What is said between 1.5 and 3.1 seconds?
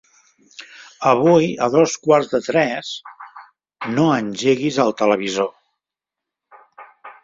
a dos quarts de tres